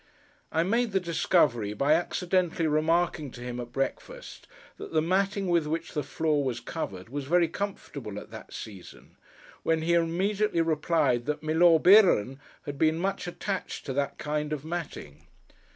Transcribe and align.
I 0.51 0.63
made 0.63 0.93
the 0.93 0.99
discovery 0.99 1.73
by 1.73 1.93
accidentally 1.93 2.65
remarking 2.65 3.29
to 3.33 3.41
him, 3.41 3.59
at 3.59 3.71
breakfast, 3.71 4.47
that 4.77 4.93
the 4.93 4.99
matting 5.03 5.47
with 5.47 5.67
which 5.67 5.93
the 5.93 6.01
floor 6.01 6.43
was 6.43 6.59
covered, 6.59 7.09
was 7.09 7.25
very 7.25 7.47
comfortable 7.47 8.17
at 8.19 8.31
that 8.31 8.51
season, 8.51 9.15
when 9.61 9.83
he 9.83 9.93
immediately 9.93 10.61
replied 10.61 11.27
that 11.27 11.43
Milor 11.43 11.79
Beeron 11.79 12.39
had 12.65 12.79
been 12.79 12.97
much 12.97 13.27
attached 13.27 13.85
to 13.85 13.93
that 13.93 14.17
kind 14.17 14.51
of 14.51 14.65
matting. 14.65 15.27